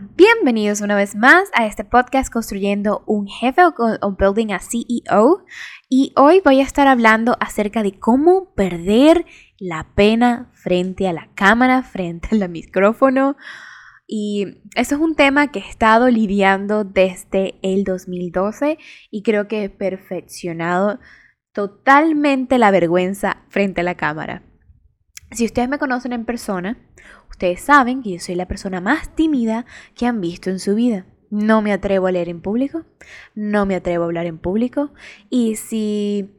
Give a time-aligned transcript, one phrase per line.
[0.00, 5.44] Bienvenidos una vez más a este podcast Construyendo un Jefe o, Building a CEO.
[5.88, 9.26] Y hoy voy a estar hablando acerca de cómo perder
[9.58, 13.36] la pena frente a la cámara, frente al micrófono.
[14.06, 18.78] Y eso es un tema que he estado lidiando desde el 2012
[19.10, 21.00] y creo que he perfeccionado
[21.52, 24.47] totalmente la vergüenza frente a la cámara.
[25.30, 26.78] Si ustedes me conocen en persona,
[27.30, 31.04] ustedes saben que yo soy la persona más tímida que han visto en su vida.
[31.30, 32.84] No me atrevo a leer en público,
[33.34, 34.92] no me atrevo a hablar en público
[35.28, 36.34] y si...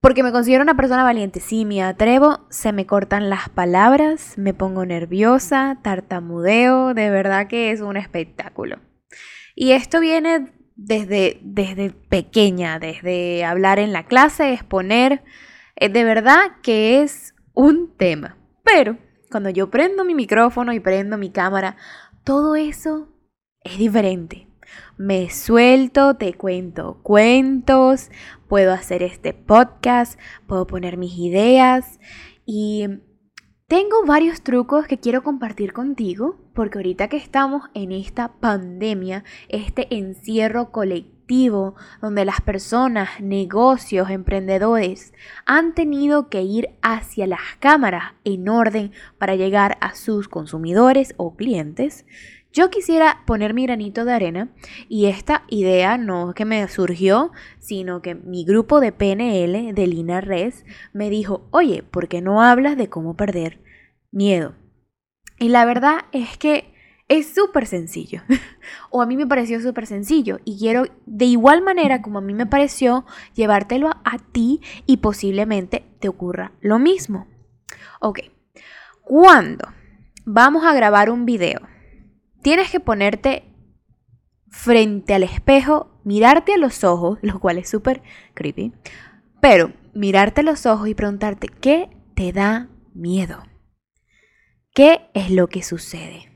[0.00, 4.54] Porque me considero una persona valiente, si me atrevo, se me cortan las palabras, me
[4.54, 8.78] pongo nerviosa, tartamudeo, de verdad que es un espectáculo.
[9.54, 15.22] Y esto viene desde, desde pequeña, desde hablar en la clase, exponer,
[15.76, 18.36] eh, de verdad que es un tema.
[18.64, 18.98] Pero
[19.30, 21.76] cuando yo prendo mi micrófono y prendo mi cámara,
[22.24, 23.08] todo eso
[23.62, 24.48] es diferente.
[24.96, 28.10] Me suelto, te cuento cuentos,
[28.48, 31.98] puedo hacer este podcast, puedo poner mis ideas
[32.46, 32.86] y
[33.66, 39.94] tengo varios trucos que quiero compartir contigo porque ahorita que estamos en esta pandemia, este
[39.94, 41.19] encierro colectivo
[42.00, 45.12] donde las personas, negocios, emprendedores
[45.46, 51.36] han tenido que ir hacia las cámaras en orden para llegar a sus consumidores o
[51.36, 52.04] clientes,
[52.52, 54.48] yo quisiera poner mi granito de arena
[54.88, 59.86] y esta idea no es que me surgió, sino que mi grupo de PNL de
[59.86, 63.60] Lina Res me dijo, oye, ¿por qué no hablas de cómo perder
[64.10, 64.56] miedo?
[65.38, 66.74] Y la verdad es que
[67.10, 68.22] es súper sencillo.
[68.90, 70.40] o a mí me pareció súper sencillo.
[70.46, 73.04] Y quiero, de igual manera como a mí me pareció,
[73.34, 77.28] llevártelo a ti y posiblemente te ocurra lo mismo.
[78.00, 78.20] Ok.
[79.02, 79.68] ¿Cuándo
[80.24, 81.60] vamos a grabar un video?
[82.42, 83.44] tienes que ponerte
[84.48, 88.02] frente al espejo, mirarte a los ojos, lo cual es súper
[88.34, 88.72] creepy,
[89.40, 93.44] pero mirarte a los ojos y preguntarte, ¿qué te da miedo?
[94.72, 96.29] ¿Qué es lo que sucede?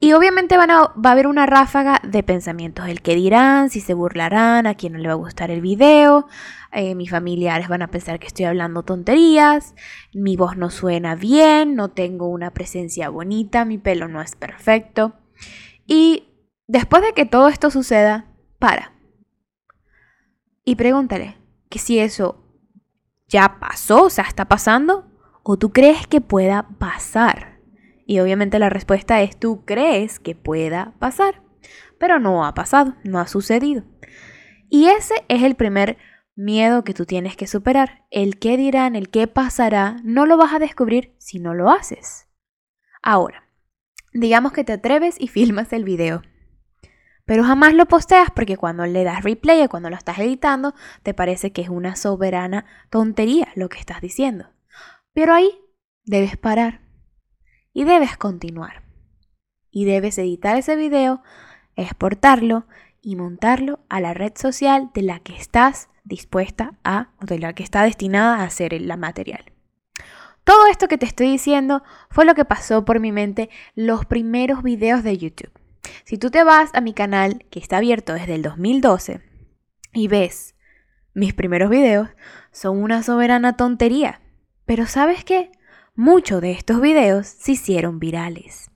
[0.00, 3.80] Y obviamente van a, va a haber una ráfaga de pensamientos, el que dirán, si
[3.80, 6.26] se burlarán, a quién no le va a gustar el video,
[6.72, 9.74] eh, mis familiares van a pensar que estoy hablando tonterías,
[10.12, 15.14] mi voz no suena bien, no tengo una presencia bonita, mi pelo no es perfecto.
[15.86, 16.24] Y
[16.66, 18.26] después de que todo esto suceda,
[18.58, 18.92] para.
[20.64, 21.36] Y pregúntale
[21.68, 22.44] que si eso
[23.28, 25.06] ya pasó, o sea, está pasando,
[25.42, 27.53] o tú crees que pueda pasar.
[28.06, 31.42] Y obviamente la respuesta es tú crees que pueda pasar,
[31.98, 33.84] pero no ha pasado, no ha sucedido.
[34.68, 35.96] Y ese es el primer
[36.36, 38.04] miedo que tú tienes que superar.
[38.10, 42.28] El qué dirán, el qué pasará, no lo vas a descubrir si no lo haces.
[43.02, 43.48] Ahora,
[44.12, 46.22] digamos que te atreves y filmas el video.
[47.26, 51.14] Pero jamás lo posteas porque cuando le das replay o cuando lo estás editando, te
[51.14, 54.50] parece que es una soberana tontería lo que estás diciendo.
[55.14, 55.50] Pero ahí
[56.04, 56.83] debes parar
[57.74, 58.82] y debes continuar.
[59.70, 61.22] Y debes editar ese video,
[61.76, 62.66] exportarlo
[63.02, 67.52] y montarlo a la red social de la que estás dispuesta a, o de la
[67.52, 69.52] que está destinada a hacer la material.
[70.44, 74.62] Todo esto que te estoy diciendo fue lo que pasó por mi mente los primeros
[74.62, 75.52] videos de YouTube.
[76.04, 79.20] Si tú te vas a mi canal, que está abierto desde el 2012,
[79.92, 80.54] y ves
[81.14, 82.10] mis primeros videos,
[82.52, 84.20] son una soberana tontería.
[84.66, 85.50] Pero ¿sabes qué?
[85.96, 88.68] Muchos de estos videos se hicieron virales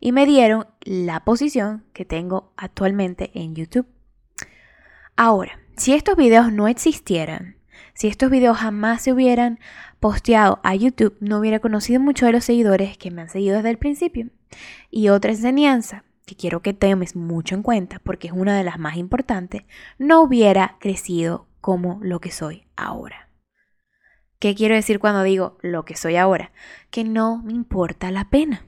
[0.00, 3.86] y me dieron la posición que tengo actualmente en YouTube.
[5.14, 7.54] Ahora, si estos videos no existieran,
[7.94, 9.60] si estos videos jamás se hubieran
[10.00, 13.70] posteado a YouTube, no hubiera conocido mucho de los seguidores que me han seguido desde
[13.70, 14.30] el principio.
[14.90, 18.80] Y otra enseñanza que quiero que tomes mucho en cuenta, porque es una de las
[18.80, 19.62] más importantes,
[19.98, 23.28] no hubiera crecido como lo que soy ahora.
[24.38, 26.52] ¿Qué quiero decir cuando digo lo que soy ahora?
[26.90, 28.64] Que no me importa la pena.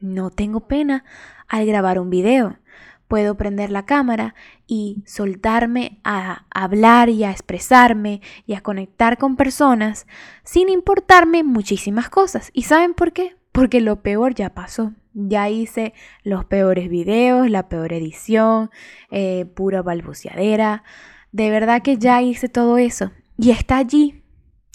[0.00, 1.04] No tengo pena
[1.48, 2.58] al grabar un video.
[3.06, 4.34] Puedo prender la cámara
[4.66, 10.06] y soltarme a hablar y a expresarme y a conectar con personas
[10.44, 12.50] sin importarme muchísimas cosas.
[12.52, 13.36] ¿Y saben por qué?
[13.52, 14.92] Porque lo peor ya pasó.
[15.12, 18.70] Ya hice los peores videos, la peor edición,
[19.10, 20.84] eh, pura balbuceadera.
[21.32, 23.10] De verdad que ya hice todo eso.
[23.36, 24.22] Y está allí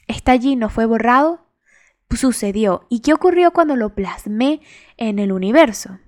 [0.08, 1.46] está allí, no fue borrado,
[2.16, 2.86] sucedió.
[2.90, 4.62] ¿Y qué ocurrió cuando lo plasmé
[4.98, 6.00] en el universo?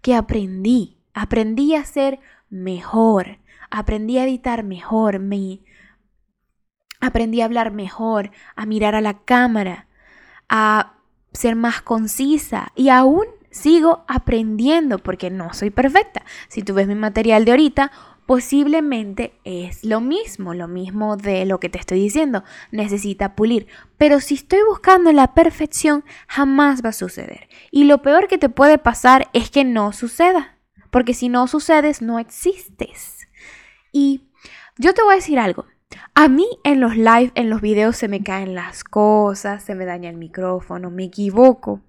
[0.00, 3.38] Que aprendí, aprendí a ser mejor,
[3.70, 5.60] aprendí a editar mejor, me,
[7.00, 9.86] aprendí a hablar mejor, a mirar a la cámara,
[10.48, 10.94] a
[11.32, 16.22] ser más concisa y aún sigo aprendiendo porque no soy perfecta.
[16.48, 17.90] Si tú ves mi material de ahorita,
[18.26, 22.42] posiblemente es lo mismo, lo mismo de lo que te estoy diciendo,
[22.72, 23.68] necesita pulir.
[23.96, 27.48] Pero si estoy buscando la perfección, jamás va a suceder.
[27.70, 30.58] Y lo peor que te puede pasar es que no suceda,
[30.90, 33.28] porque si no sucedes, no existes.
[33.92, 34.28] Y
[34.76, 35.64] yo te voy a decir algo.
[36.14, 39.84] A mí en los live, en los videos se me caen las cosas, se me
[39.84, 41.80] daña el micrófono, me equivoco.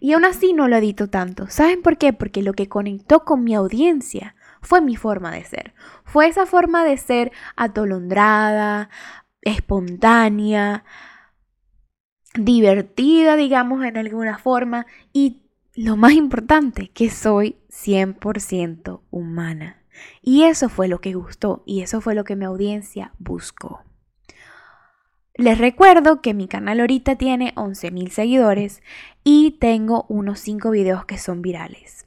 [0.00, 1.46] Y aún así no lo edito tanto.
[1.48, 2.12] ¿Saben por qué?
[2.12, 4.34] Porque lo que conectó con mi audiencia
[4.64, 5.74] fue mi forma de ser.
[6.04, 8.90] Fue esa forma de ser atolondrada,
[9.42, 10.84] espontánea,
[12.34, 14.86] divertida, digamos, en alguna forma.
[15.12, 15.42] Y
[15.74, 19.82] lo más importante, que soy 100% humana.
[20.22, 23.82] Y eso fue lo que gustó y eso fue lo que mi audiencia buscó.
[25.36, 28.82] Les recuerdo que mi canal ahorita tiene 11.000 seguidores
[29.24, 32.06] y tengo unos 5 videos que son virales.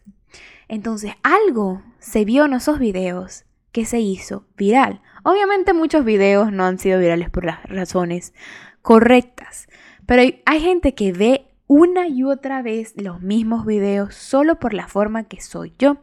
[0.69, 3.43] Entonces algo se vio en esos videos
[3.73, 5.01] que se hizo viral.
[5.23, 8.33] Obviamente muchos videos no han sido virales por las razones
[8.81, 9.67] correctas,
[10.05, 14.87] pero hay, gente que ve una y otra vez los mismos videos solo por la
[14.87, 15.97] forma que soy yo.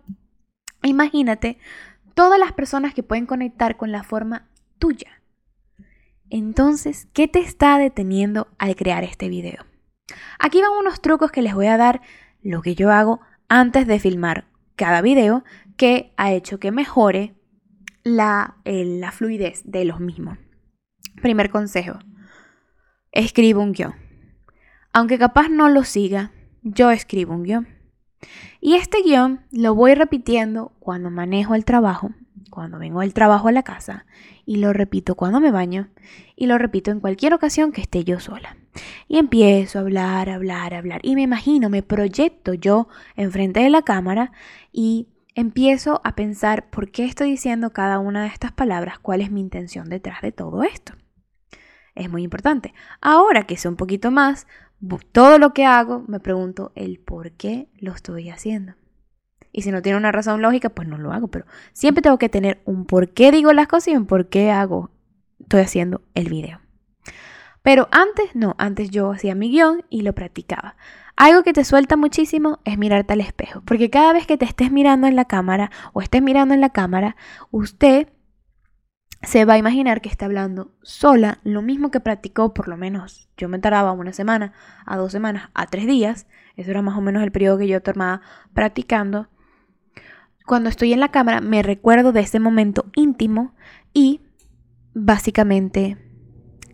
[0.83, 1.57] Imagínate
[2.13, 4.47] todas las personas que pueden conectar con la forma
[4.79, 5.23] tuya.
[6.29, 9.65] Entonces, ¿qué te está deteniendo al crear este video?
[10.39, 12.03] Aquí van unos trucos que les voy a dar
[12.43, 14.45] lo que yo hago antes de filmar
[14.77, 15.45] cada video
[15.77, 17.35] que ha hecho que mejore
[18.03, 20.39] la, la fluidez de los mismos.
[21.23, 21.99] Primer consejo,
[23.13, 23.95] escribo un guion.
[24.93, 26.33] Aunque capaz no lo siga,
[26.63, 27.69] yo escribo un guion.
[28.61, 32.11] Y este guion lo voy repitiendo cuando manejo el trabajo,
[32.51, 34.07] cuando vengo del trabajo a la casa,
[34.47, 35.89] y lo repito cuando me baño,
[36.37, 38.57] y lo repito en cualquier ocasión que esté yo sola.
[39.09, 43.83] Y empiezo a hablar, hablar, hablar, y me imagino, me proyecto yo enfrente de la
[43.83, 44.33] cámara
[44.73, 49.31] y empiezo a pensar por qué estoy diciendo cada una de estas palabras, cuál es
[49.31, 50.95] mi intención detrás de todo esto.
[51.95, 52.75] Es muy importante.
[53.01, 54.47] Ahora que sé un poquito más,
[55.13, 58.75] todo lo que hago, me pregunto el por qué lo estoy haciendo.
[59.53, 61.29] Y si no tiene una razón lógica, pues no lo hago.
[61.29, 64.51] Pero siempre tengo que tener un por qué digo las cosas y un por qué
[64.51, 64.91] hago,
[65.39, 66.61] estoy haciendo el video.
[67.63, 70.77] Pero antes, no, antes yo hacía mi guion y lo practicaba.
[71.17, 74.73] Algo que te suelta muchísimo es mirarte al espejo, porque cada vez que te estés
[74.73, 77.17] mirando en la cámara o estés mirando en la cámara,
[77.53, 78.09] usted
[79.23, 83.29] se va a imaginar que está hablando sola, lo mismo que practicó, por lo menos
[83.37, 84.53] yo me tardaba una semana,
[84.87, 86.27] a dos semanas, a tres días,
[86.57, 88.21] eso era más o menos el periodo que yo tomaba
[88.53, 89.29] practicando.
[90.47, 93.55] Cuando estoy en la cámara me recuerdo de ese momento íntimo
[93.93, 94.21] y
[94.95, 95.97] básicamente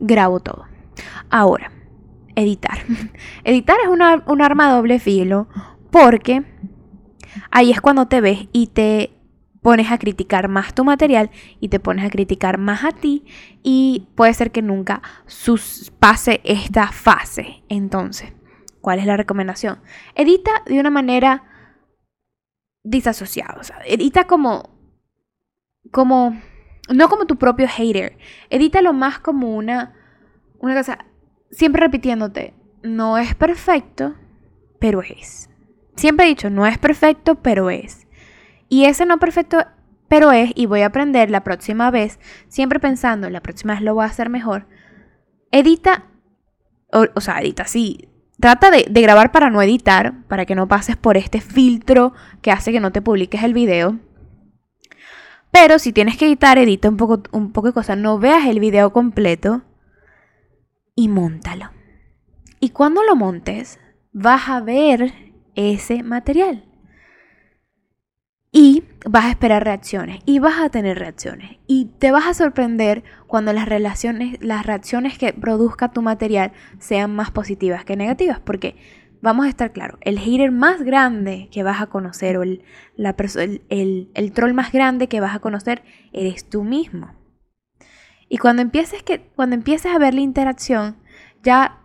[0.00, 0.66] grabo todo.
[1.30, 1.70] Ahora,
[2.36, 2.78] editar.
[3.44, 5.48] editar es un arma doble filo
[5.90, 6.44] porque
[7.50, 9.20] ahí es cuando te ves y te
[9.62, 13.24] pones a criticar más tu material y te pones a criticar más a ti
[13.62, 15.02] y puede ser que nunca
[15.98, 17.62] pase esta fase.
[17.68, 18.32] Entonces,
[18.80, 19.80] ¿cuál es la recomendación?
[20.14, 21.44] Edita de una manera
[22.82, 24.78] disasociada, o sea, edita como
[25.90, 26.40] como
[26.88, 28.16] no como tu propio hater,
[28.48, 29.94] edítalo más como una
[30.58, 30.98] una cosa
[31.50, 34.14] siempre repitiéndote, no es perfecto,
[34.78, 35.50] pero es.
[35.96, 38.06] Siempre he dicho, no es perfecto, pero es.
[38.68, 39.58] Y ese no perfecto,
[40.08, 43.94] pero es, y voy a aprender la próxima vez, siempre pensando, la próxima vez lo
[43.94, 44.66] voy a hacer mejor.
[45.50, 46.06] Edita,
[46.92, 48.08] o, sea, edita, sí.
[48.38, 52.72] Trata de, grabar para no editar, para que no pases por este filtro que hace
[52.72, 53.98] que no te publiques el video.
[55.50, 57.98] Pero si tienes que editar, edita un poco, un poco de cosas.
[57.98, 59.62] No veas el video completo
[61.00, 61.70] y montalo.
[62.60, 63.80] Y cuando lo montes,
[64.12, 65.14] vas a ver
[65.54, 66.66] ese material.
[68.52, 73.02] Y vas a esperar reacciones y vas a tener reacciones y te vas a sorprender
[73.26, 78.76] cuando las relaciones, las reacciones que produzca tu material sean más positivas que negativas, porque
[79.22, 82.62] vamos a estar claros, el hater más grande que vas a conocer o el,
[82.96, 83.16] la
[83.70, 87.19] el, el, troll más grande que vas a conocer eres tú mismo.
[88.32, 90.96] Y cuando empieces, que, cuando empieces a ver la interacción,
[91.42, 91.80] ya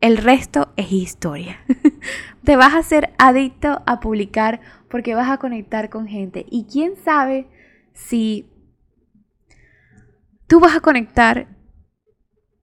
[0.00, 1.60] el resto es historia.
[2.44, 4.60] Te vas a ser adicto a publicar
[4.90, 6.46] porque vas a conectar con gente.
[6.50, 7.48] Y quién sabe
[7.92, 8.50] si
[10.48, 11.46] tú vas a conectar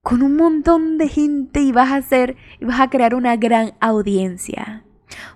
[0.04, 3.76] con un montón de gente y vas a hacer y vas a crear una gran
[3.80, 4.84] audiencia.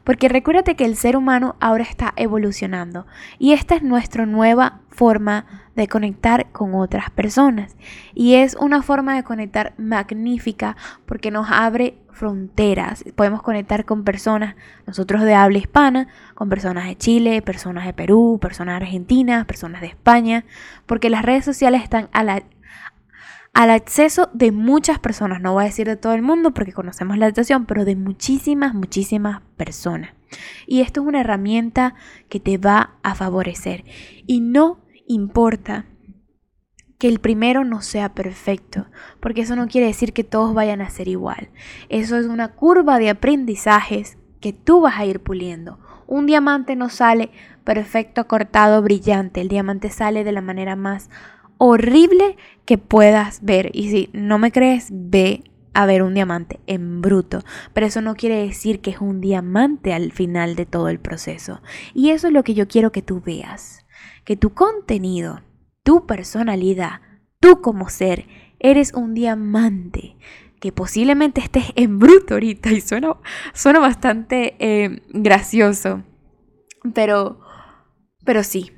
[0.03, 3.07] Porque recuérdate que el ser humano ahora está evolucionando
[3.39, 7.75] y esta es nuestra nueva forma de conectar con otras personas.
[8.13, 10.75] Y es una forma de conectar magnífica
[11.05, 13.03] porque nos abre fronteras.
[13.15, 14.55] Podemos conectar con personas,
[14.87, 19.81] nosotros de habla hispana, con personas de Chile, personas de Perú, personas de Argentina, personas
[19.81, 20.45] de España,
[20.85, 22.43] porque las redes sociales están a la,
[23.53, 27.17] al acceso de muchas personas, no voy a decir de todo el mundo porque conocemos
[27.17, 30.11] la situación, pero de muchísimas, muchísimas personas.
[30.67, 31.95] Y esto es una herramienta
[32.29, 33.85] que te va a favorecer.
[34.25, 35.85] Y no importa
[36.97, 38.87] que el primero no sea perfecto,
[39.19, 41.49] porque eso no quiere decir que todos vayan a ser igual.
[41.89, 45.79] Eso es una curva de aprendizajes que tú vas a ir puliendo.
[46.07, 47.31] Un diamante no sale
[47.63, 49.41] perfecto, cortado, brillante.
[49.41, 51.09] El diamante sale de la manera más
[51.57, 53.71] horrible que puedas ver.
[53.73, 55.43] Y si no me crees, ve
[55.73, 57.43] a ver un diamante en bruto.
[57.73, 61.61] Pero eso no quiere decir que es un diamante al final de todo el proceso.
[61.93, 63.84] Y eso es lo que yo quiero que tú veas.
[64.25, 65.41] Que tu contenido,
[65.83, 67.01] tu personalidad,
[67.39, 68.27] tú como ser,
[68.59, 70.17] eres un diamante.
[70.59, 73.15] Que posiblemente estés en bruto ahorita y suena,
[73.53, 76.03] suena bastante eh, gracioso.
[76.93, 77.39] Pero,
[78.25, 78.71] pero sí,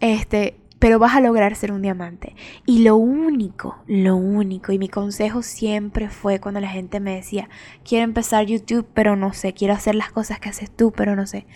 [0.00, 2.36] este, pero vas a lograr ser un diamante.
[2.66, 7.48] Y lo único, lo único, y mi consejo siempre fue cuando la gente me decía,
[7.84, 11.26] quiero empezar YouTube, pero no sé, quiero hacer las cosas que haces tú, pero no
[11.26, 11.46] sé.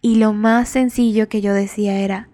[0.00, 2.29] Y lo más sencillo que yo decía era,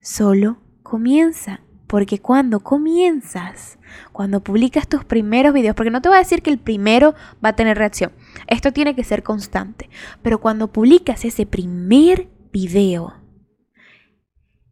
[0.00, 1.60] solo comienza.
[1.86, 3.78] Porque cuando comienzas,
[4.12, 7.50] cuando publicas tus primeros videos, porque no te voy a decir que el primero va
[7.50, 8.12] a tener reacción,
[8.46, 9.88] esto tiene que ser constante,
[10.20, 13.14] pero cuando publicas ese primer video,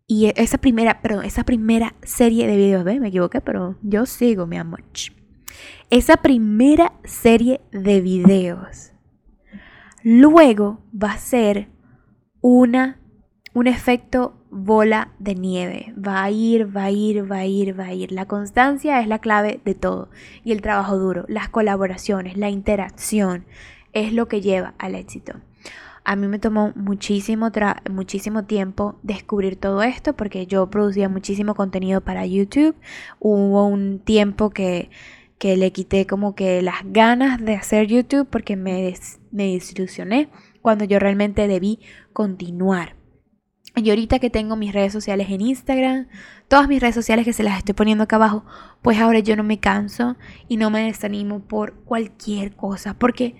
[0.07, 3.01] y esa primera, esa primera serie de videos, ¿ves?
[3.01, 4.85] Me equivoqué, pero yo sigo, mi amor.
[5.91, 8.93] Esa primera serie de videos.
[10.05, 11.69] Luego va a ser
[12.41, 13.01] una,
[13.53, 15.95] un efecto bola de nieve.
[15.97, 18.13] Va a ir, va a ir, va a ir, va a ir.
[18.13, 20.09] La constancia es la clave de todo.
[20.45, 23.45] Y el trabajo duro, las colaboraciones, la interacción
[23.93, 25.35] es lo que lleva al éxito.
[26.05, 27.51] A mí me tomó muchísimo,
[27.91, 32.77] muchísimo tiempo descubrir todo esto porque yo producía muchísimo contenido para YouTube.
[33.19, 34.89] Hubo un tiempo que,
[35.39, 38.95] que le quité como que las ganas de hacer YouTube porque me,
[39.33, 40.29] me desilusioné
[40.63, 41.81] cuando yo realmente debí
[42.13, 42.96] continuar.
[43.79, 46.09] Y ahorita que tengo mis redes sociales en Instagram,
[46.49, 48.43] todas mis redes sociales que se las estoy poniendo acá abajo,
[48.81, 50.17] pues ahora yo no me canso
[50.49, 52.95] y no me desanimo por cualquier cosa.
[52.95, 53.37] Porque,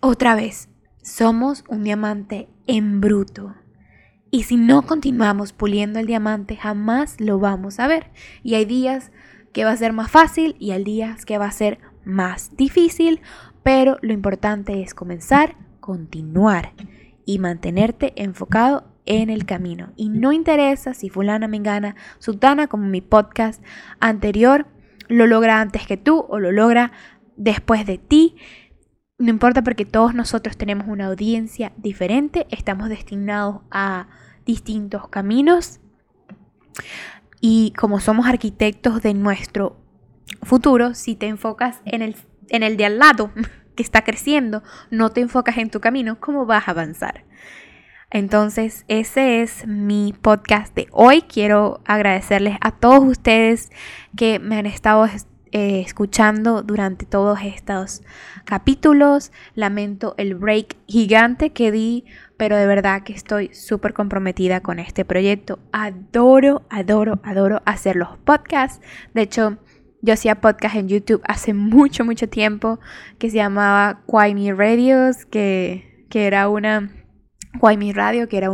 [0.00, 0.68] otra vez,
[1.00, 3.54] somos un diamante en bruto.
[4.32, 8.10] Y si no continuamos puliendo el diamante, jamás lo vamos a ver.
[8.42, 9.12] Y hay días
[9.52, 13.20] que va a ser más fácil y hay días que va a ser más difícil,
[13.62, 16.72] pero lo importante es comenzar, continuar
[17.24, 19.92] y mantenerte enfocado en el camino.
[19.96, 23.62] Y no interesa si fulana, mengana, sultana, como mi podcast
[24.00, 24.66] anterior,
[25.08, 26.92] lo logra antes que tú o lo logra
[27.36, 28.36] después de ti.
[29.18, 34.08] No importa porque todos nosotros tenemos una audiencia diferente, estamos destinados a
[34.44, 35.80] distintos caminos
[37.40, 39.76] y como somos arquitectos de nuestro
[40.42, 42.16] futuro, si te enfocas en el,
[42.48, 43.32] en el de al lado
[43.76, 47.24] que está creciendo, no te enfocas en tu camino, ¿cómo vas a avanzar?
[48.14, 51.22] Entonces, ese es mi podcast de hoy.
[51.22, 53.70] Quiero agradecerles a todos ustedes
[54.14, 55.06] que me han estado
[55.50, 58.02] eh, escuchando durante todos estos
[58.44, 59.32] capítulos.
[59.54, 62.04] Lamento el break gigante que di,
[62.36, 65.58] pero de verdad que estoy súper comprometida con este proyecto.
[65.72, 68.84] Adoro, adoro, adoro hacer los podcasts.
[69.14, 69.56] De hecho,
[70.02, 72.78] yo hacía podcast en YouTube hace mucho, mucho tiempo
[73.18, 76.90] que se llamaba Quaimi Radios, que, que era una
[77.58, 78.50] Quaimi Radio, que era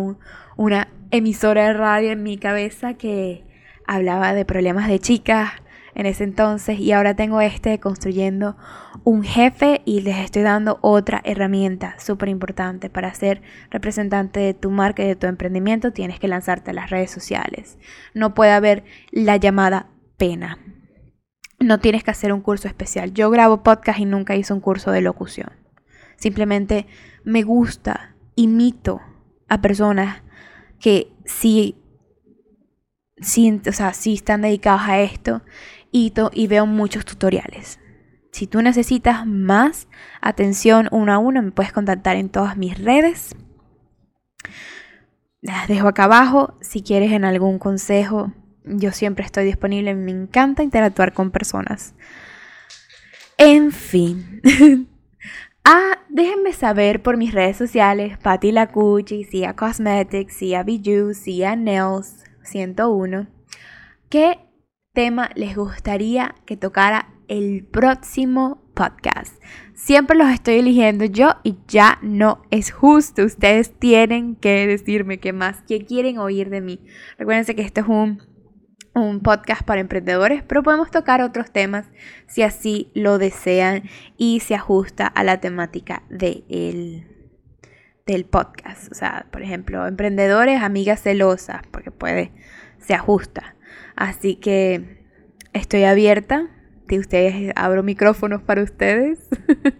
[0.57, 3.45] una emisora de radio en mi cabeza que
[3.87, 5.52] hablaba de problemas de chicas,
[5.99, 8.57] en ese entonces y ahora tengo este construyendo
[9.02, 14.71] un jefe y les estoy dando otra herramienta súper importante para ser representante de tu
[14.71, 17.78] marca y de tu emprendimiento tienes que lanzarte a las redes sociales.
[18.14, 20.59] No puede haber la llamada pena.
[21.59, 23.12] No tienes que hacer un curso especial.
[23.12, 25.50] Yo grabo podcast y nunca hice un curso de locución.
[26.17, 26.87] Simplemente
[27.25, 29.00] me gusta, imito
[29.49, 30.23] a personas
[30.78, 31.76] que sí,
[33.21, 35.42] sí, o sea, sí están dedicados a esto
[35.90, 36.12] y,
[36.47, 37.80] veo muchos tutoriales.
[38.30, 39.88] Si tú necesitas más
[40.21, 43.35] atención uno a uno, me puedes contactar en todas mis redes.
[45.40, 46.57] Las dejo acá abajo.
[46.61, 48.33] Si quieres en algún consejo,
[48.64, 49.95] yo siempre estoy disponible.
[49.95, 51.95] Me encanta interactuar con personas.
[53.37, 54.42] En fin.
[55.71, 62.25] ah, déjenme saber por mis redes sociales, Patty Lacucci, Sia Cosmetics, Sia Bijou, Sia Nails,
[62.43, 63.27] 101.
[64.09, 64.39] ¿Qué
[64.95, 69.35] tema les gustaría que tocara el próximo podcast?
[69.75, 73.23] Siempre los estoy eligiendo yo y ya no es justo.
[73.25, 76.81] Ustedes tienen que decirme qué más, qué quieren oír de mí.
[77.19, 78.23] Recuérdense que esto es un,
[79.00, 81.87] un podcast para emprendedores, pero podemos tocar otros temas
[82.26, 83.85] si así lo desean
[84.17, 87.05] y se ajusta a la temática del
[88.31, 88.90] podcast.
[88.90, 92.33] O sea, por ejemplo, emprendedores, amigas celosas, porque puede,
[92.78, 93.57] se ajusta.
[93.97, 95.05] Así que
[95.52, 96.49] estoy abierta
[96.87, 99.28] de ustedes, abro micrófonos para ustedes.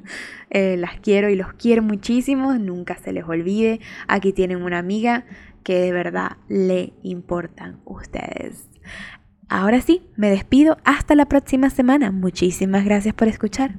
[0.50, 3.80] Eh, las quiero y los quiero muchísimo, nunca se les olvide.
[4.06, 5.26] Aquí tienen una amiga
[5.62, 8.67] que de verdad le importan ustedes.
[9.49, 12.11] Ahora sí, me despido hasta la próxima semana.
[12.12, 13.76] Muchísimas gracias por escuchar.